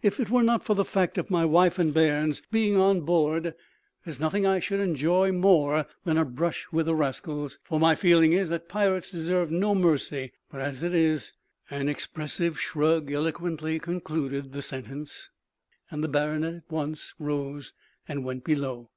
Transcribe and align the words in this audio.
If 0.00 0.18
it 0.18 0.30
were 0.30 0.42
not 0.42 0.64
for 0.64 0.72
the 0.74 0.86
fact 0.86 1.18
of 1.18 1.28
my 1.28 1.44
wife 1.44 1.78
and 1.78 1.92
bairns 1.92 2.40
being 2.50 2.78
on 2.78 3.02
board 3.02 3.42
there 3.44 3.54
is 4.06 4.18
nothing 4.18 4.46
I 4.46 4.58
should 4.58 4.80
enjoy 4.80 5.32
more 5.32 5.84
than 6.06 6.16
a 6.16 6.24
brush 6.24 6.66
with 6.72 6.86
the 6.86 6.94
rascals 6.94 7.58
for 7.62 7.78
my 7.78 7.94
feeling 7.94 8.32
is 8.32 8.48
that 8.48 8.70
pirates 8.70 9.10
deserve 9.10 9.50
no 9.50 9.74
mercy 9.74 10.32
but, 10.50 10.62
as 10.62 10.82
it 10.82 10.94
is" 10.94 11.34
An 11.70 11.90
expressive 11.90 12.58
shrug 12.58 13.12
eloquently 13.12 13.78
concluded 13.78 14.52
the 14.52 14.62
sentence; 14.62 15.28
and 15.90 16.02
the 16.02 16.08
baronet 16.08 16.54
at 16.54 16.70
once 16.72 17.12
rose 17.18 17.74
and 18.08 18.24
went 18.24 18.44
below. 18.44 18.88